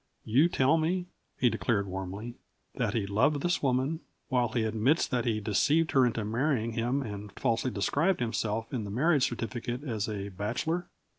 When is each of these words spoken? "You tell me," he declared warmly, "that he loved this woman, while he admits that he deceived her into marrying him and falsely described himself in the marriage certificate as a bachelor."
"You 0.25 0.49
tell 0.49 0.79
me," 0.79 1.05
he 1.37 1.51
declared 1.51 1.85
warmly, 1.85 2.33
"that 2.73 2.95
he 2.95 3.05
loved 3.05 3.43
this 3.43 3.61
woman, 3.61 3.99
while 4.29 4.49
he 4.49 4.63
admits 4.63 5.07
that 5.07 5.25
he 5.25 5.39
deceived 5.39 5.91
her 5.91 6.07
into 6.07 6.25
marrying 6.25 6.71
him 6.71 7.03
and 7.03 7.31
falsely 7.33 7.69
described 7.69 8.19
himself 8.19 8.73
in 8.73 8.83
the 8.83 8.89
marriage 8.89 9.27
certificate 9.29 9.83
as 9.83 10.09
a 10.09 10.29
bachelor." 10.29 10.87